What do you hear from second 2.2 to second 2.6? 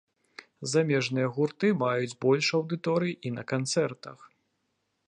больш